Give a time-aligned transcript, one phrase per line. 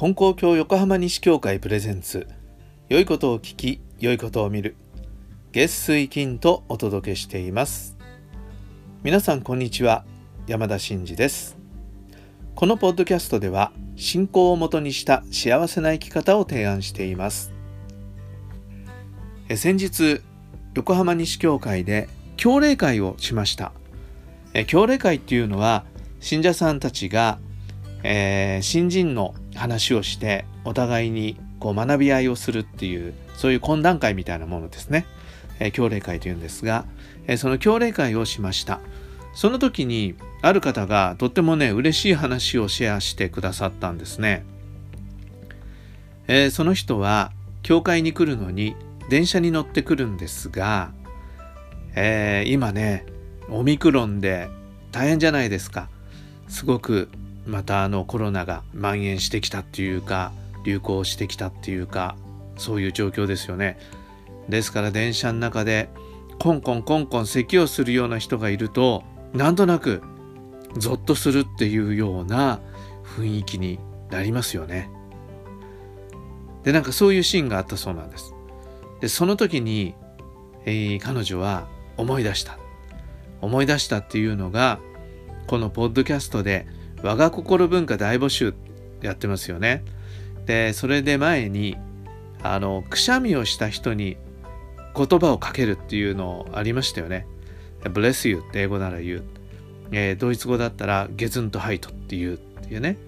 [0.00, 2.28] 金光教横浜西教会プレゼンツ。
[2.88, 4.76] 良いことを聞き良いことを見る。
[5.50, 7.98] 月水金とお届けしています。
[9.02, 10.04] 皆さんこんにちは。
[10.46, 11.56] 山田真嗣です。
[12.54, 17.52] このポッドキャストでは信仰をもとにした幸せな生き方を提案しています。
[19.48, 20.20] え先日
[20.76, 23.72] 横浜西教会で教例会をしました。
[24.54, 25.84] え教例会っていうのは
[26.20, 27.40] 信者さんたちが、
[28.04, 35.06] えー、新人の話をしてお互いにこう学び合いをするっていうそういう懇談会みたいなものですね、
[35.58, 36.86] えー、教例会というんですが、
[37.26, 38.80] えー、その教例会をしました。
[39.34, 44.44] その時にある方がとってもね嬉しい話をシェアしてくださったんですね、
[46.26, 47.30] えー、その人は
[47.62, 48.74] 教会に来るのに
[49.10, 50.90] 電車に乗ってくるんですが、
[51.94, 53.06] えー、今ね
[53.48, 54.48] オミクロンで
[54.90, 55.88] 大変じゃないですか。
[56.48, 57.08] すごく
[57.48, 60.32] またあのコロナが蔓延してきたっていうか
[60.64, 62.14] 流行してきたっていうか
[62.58, 63.78] そういう状況ですよね。
[64.50, 65.88] ですから電車の中で
[66.38, 70.02] コンコンコンコン咳をするような人がいるとなんとなく
[70.76, 72.60] ゾッとするっていうような
[73.16, 73.78] 雰囲気に
[74.10, 74.90] なりますよね。
[76.64, 78.34] でなんかそういうシーンがあったそうなんです。
[79.00, 79.94] でその時に、
[80.66, 82.58] えー、彼女は思い出した。
[83.40, 84.80] 思い出したっていうのが
[85.46, 86.66] このポッドキャストで
[87.02, 88.54] 我が心文化大募集
[89.02, 89.84] やってますよね。
[90.46, 91.76] でそれで前に
[92.42, 94.16] あのくしゃみをした人に
[94.96, 97.26] 言葉をかけるっていうのありましたよね。
[97.82, 99.22] bless you って英語なら言う。
[99.90, 102.98] えー、ドイツ語だったらゲズンとハイトっていうっていうね。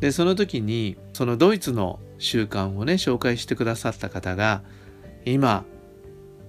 [0.00, 4.62] でその時にそのドイツの習慣をね紹介してくださった方が
[5.24, 5.64] 今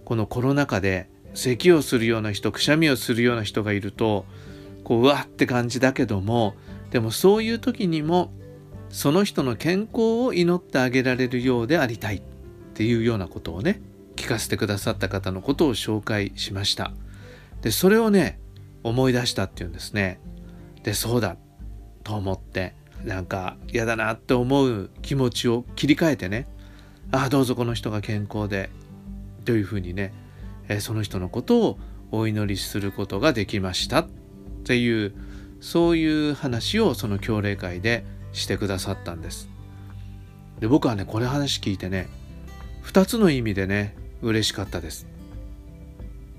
[0.04, 4.26] このコロナ禍で咳をするような人くしゃみをするような人がいると
[4.84, 6.56] こううわって感じだけども
[6.92, 8.32] でもそういう時にも
[8.90, 12.22] その人の健康を祈ってあげられるようでありたいっ
[12.74, 13.82] ていうようなことをね
[14.16, 16.94] 聞かせてくださった方のことを紹介しました。
[17.62, 18.40] でそれをね
[18.84, 20.20] 思い出したっていうんですね。
[20.84, 21.38] でそうだ
[22.04, 26.48] と思ってなんか嫌だなって思う気持ちを切り替えてね
[27.12, 28.70] ああどうぞこの人が健康で
[29.44, 30.14] というふうにね
[30.80, 31.80] その人のことを
[32.12, 34.08] お祈りすることができましたっ
[34.64, 35.14] ていう
[35.60, 39.50] そういう話をその教例会でしてくださったんです。
[40.60, 42.08] で僕はねこれ話聞いてね
[42.84, 45.08] 2つの意味でね嬉しかったです。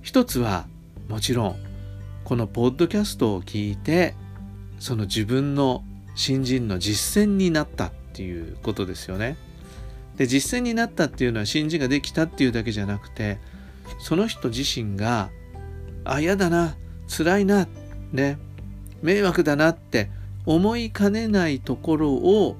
[0.03, 0.67] 一つは
[1.09, 1.57] もちろん
[2.25, 4.15] このポッドキャストを聞いて
[4.79, 5.85] その自分の
[6.15, 9.37] 新人の実践になったっていうことですよね。
[10.17, 13.39] で実践になったっていうのは新人ができたっていうだけじゃなくて
[13.99, 15.31] その人自身が
[16.05, 16.77] あ嫌だな
[17.09, 17.69] 辛いな
[18.13, 18.39] ね
[19.03, 20.11] 迷惑だなって
[20.45, 22.57] 思いかねないところを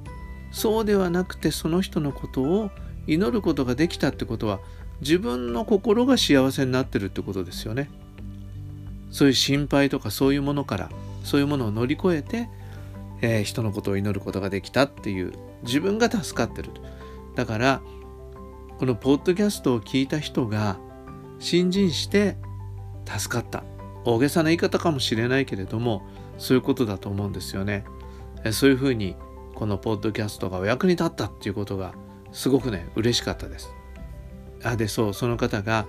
[0.51, 2.71] そうではなくてその人のことを
[3.07, 4.61] 祈ることができたってことは
[5.01, 7.91] 自分の心が幸せになってるってことですよね。
[9.11, 10.91] そういう心配とかそういうものから
[11.23, 12.49] そういうものを乗り越えて、
[13.23, 15.33] えー、人のことを祈ることができたっていう
[15.63, 16.71] 自分が助かってる
[17.35, 17.81] だから
[18.79, 20.77] このポッドキャストを聞いた人が
[21.39, 22.37] 信心して
[23.07, 23.65] 助かった
[24.05, 26.03] 大げさな言い方かもしれないけれども
[26.39, 27.85] そういうことだと思うんですよね。
[28.53, 29.17] そういうふうに
[29.55, 31.95] このポッドキャストがお役に立ったっていうことが
[32.33, 33.71] すごくね嬉しかったです。
[34.63, 35.87] あでそうその方が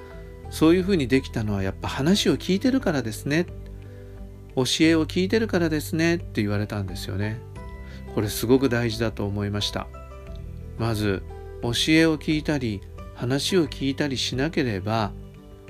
[0.49, 3.45] そういうふうにできたのはやっぱ話を聞いてるからですね。
[4.55, 6.15] 教えを聞いてるからですね。
[6.15, 7.39] って言われたんですよね。
[8.15, 9.87] これすごく大事だと思いました。
[10.79, 11.21] まず
[11.61, 12.81] 教えを聞いたり
[13.15, 15.11] 話を聞いたりしなければ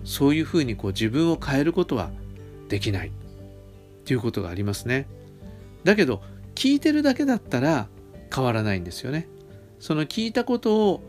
[0.03, 2.11] そういうふうにこう自分を変えることは
[2.69, 3.11] できない。
[4.07, 5.05] っていうことがありますね。
[5.83, 6.21] だけど
[6.55, 7.89] 聞いてるだけだったら
[8.33, 9.27] 変わらないんですよね。
[9.79, 11.03] その聞いたことを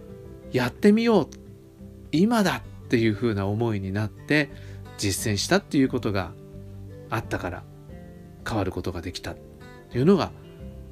[0.51, 1.29] やってみよう
[2.11, 4.51] 今だっていうふうな思いになって
[4.97, 6.33] 実践したっていうことが
[7.09, 7.63] あったから
[8.45, 9.37] 変わることができたっ
[9.93, 10.33] ていうのが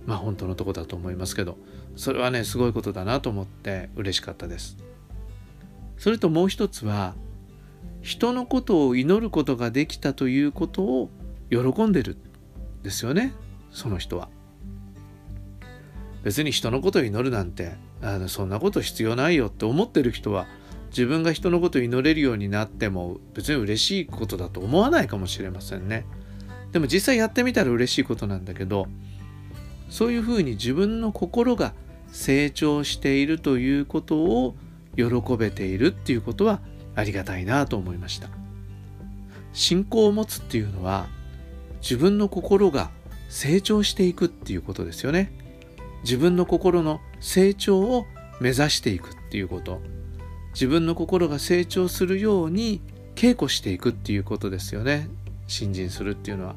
[0.06, 1.58] まあ本当のとこだと思いますけど
[1.96, 4.76] それはねすごいことだなと思って嬉しかったです。
[5.98, 7.16] それともう一つは
[8.00, 11.10] 人のことを祈ることができたということを
[11.50, 12.16] 喜んでる
[12.82, 13.34] ですよね
[13.70, 14.28] その人は。
[16.22, 20.46] 別に人のことを祈るなんてあのそんなこと必要ないよって思ってる人は
[20.88, 26.04] 自分が人のことを祈れるようになっても別に嬉しいことだと思わないかもしれませんね。
[26.72, 28.86] でも実際やってみたら嬉しいことなんだけど
[29.88, 31.74] そういうふうに自分の心が
[32.12, 34.56] 成長しているということを
[34.96, 35.04] 喜
[35.38, 36.60] べているっていうことは
[36.94, 38.28] ありがたいなと思いました
[39.52, 41.06] 信仰を持つっていうのは
[41.80, 42.90] 自分の心が
[43.28, 45.32] 成長していくっていうことですよね
[46.02, 48.06] 自分の心の成長を
[48.40, 49.80] 目指していくっていうこと
[50.52, 52.80] 自分の心が成長するように
[53.14, 55.08] 稽古していくっていうことですよね
[55.46, 56.56] 信心するっていうのは。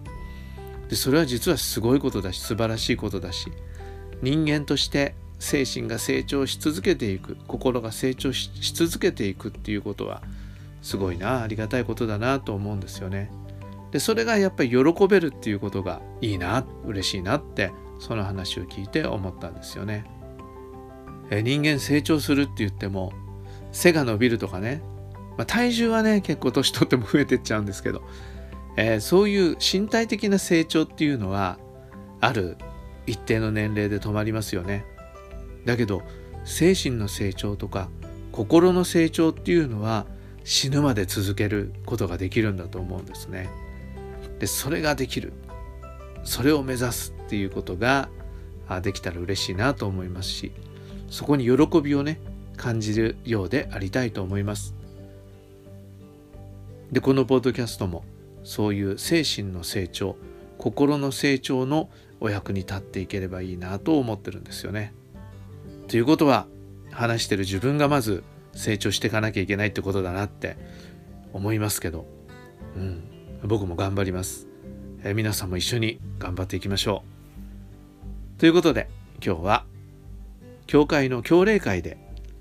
[0.89, 3.51] でそれは実はすごいことだし素晴らしいことだし
[4.24, 10.22] 人間として精神が成長し続けていく心が成長し続けていくっていうことは
[10.81, 13.31] すごいなありがたいことだなと思うんですよね。
[13.91, 20.06] でそれがやっぱり喜べるっていうことがいいな嬉しいなってその話を聞いて思ったんですよね。
[21.31, 23.13] え人間成長するって言っても
[23.71, 24.81] 背が伸びるとかね、
[25.38, 28.01] まあ、体重はね結構年取っても増えてっちゃうんですけど、
[28.77, 31.59] えー、そういう身体的な成長っていうのは
[32.19, 32.57] ある
[33.06, 34.86] 一定の年齢で止まりますよね。
[35.65, 36.01] だけど
[36.45, 37.89] 精神の成長とか
[38.31, 40.06] 心の成長っていうのは
[40.44, 43.50] 死ぬまで続けることができるんだと思うんですね。
[44.39, 45.33] でそれができる
[46.24, 48.09] それを目指すっていうことが
[48.81, 50.51] できたら嬉しいなと思いますし
[51.09, 52.19] そこに喜びをね
[52.56, 54.75] 感じるようでありたいと思います。
[56.91, 58.03] でこのポッドキャストも
[58.44, 60.15] そういう精神の成長
[60.57, 61.89] 心の成長の
[62.19, 64.94] お役に立っていければいいなと思ってるんですよね。
[65.88, 66.47] ということは
[66.91, 70.57] 話してる自分がまず成長していかなきゃいけないってことだなって
[71.33, 72.06] 思いますけど、
[72.75, 73.03] うん、
[73.44, 74.47] 僕も頑張ります、
[75.03, 77.03] えー、皆さんも一緒に頑張っていきましょ
[78.38, 78.39] う。
[78.39, 78.89] ということで
[79.25, 79.65] 今日は
[80.68, 81.97] 教会の教例会で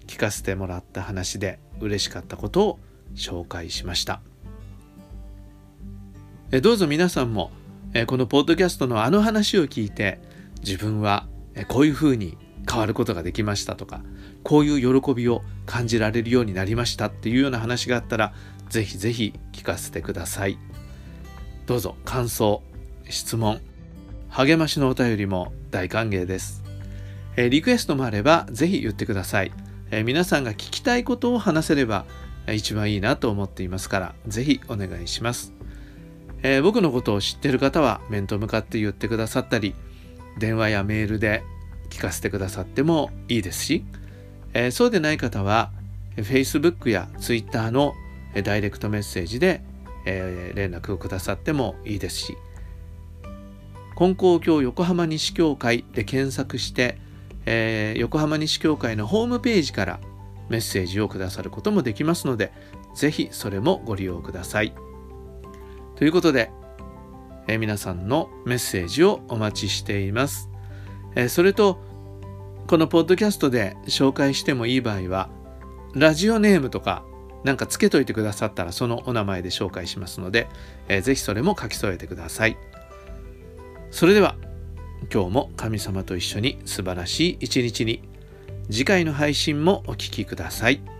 [0.06, 2.78] 聞かせてもらった話で嬉しかったことを
[3.14, 4.20] 紹介しました。
[6.50, 7.50] えどうぞ皆さんも
[7.94, 10.20] えこのポッドキャストのあの話を聞いて
[10.60, 11.26] 自分は
[11.68, 12.36] こういうふうに
[12.70, 14.02] 変わることができましたとか
[14.44, 18.32] こういう喜びを感じられるようになりましたっていうような話があったら
[18.68, 20.58] ぜひぜひ聞かせてください。
[21.68, 22.62] どうぞ感想
[23.10, 23.60] 質問
[24.30, 26.64] 励ましのお便りも大歓迎です、
[27.36, 29.52] えリクエストもあればぜひ言ってください、
[29.90, 32.06] え皆さんが聞きたいことを話せれば
[32.50, 35.52] 一番いいなと思っていますからぜひお願いします、
[36.42, 39.74] えー、僕のことを知ってる方は面と向かって言ってくださったり
[40.38, 41.42] 電話やメールで
[41.90, 43.84] 聞かせてくださってもいいですし、
[44.54, 45.70] えー、そうでない方は
[46.16, 47.92] Facebook や Twitter の
[48.42, 49.60] ダイレクトメッセージで、
[50.04, 52.36] えー、連絡をくださってもいいですし
[53.96, 56.98] 金光教横浜西教会で検索して、
[57.46, 60.00] えー、横浜西教会のホームページから
[60.48, 62.52] メッセージをくださることもできますので
[62.94, 64.72] ぜひそれもご利用ください。
[65.96, 66.52] ということで、
[67.48, 70.48] えー、皆さんのメッセージをお待ちしています。
[71.16, 71.82] えそれと
[72.68, 75.28] このポッドキャストで紹介してもいい場合は
[75.94, 77.02] ラジオネームとか
[77.44, 80.48] なんかつけといてくださったらそのお名前で紹介しますので、
[80.88, 82.56] えー、ぜひそれも書き添えてください
[83.90, 84.36] それでは
[85.12, 88.02] 今日も神様と一緒に素晴らしい一日に
[88.70, 90.97] 次回の配信もお聴きください。